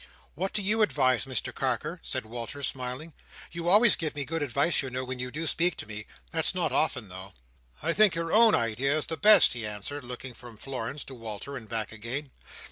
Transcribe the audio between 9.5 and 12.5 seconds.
he answered: looking from Florence to Walter, and back again.